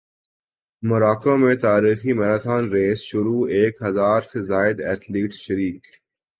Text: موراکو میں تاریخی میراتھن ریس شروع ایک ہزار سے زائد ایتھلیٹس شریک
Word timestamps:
موراکو 0.83 1.33
میں 1.41 1.55
تاریخی 1.61 2.11
میراتھن 2.13 2.63
ریس 2.73 2.99
شروع 3.09 3.41
ایک 3.57 3.73
ہزار 3.87 4.21
سے 4.29 4.39
زائد 4.45 4.77
ایتھلیٹس 4.87 5.37
شریک 5.45 5.81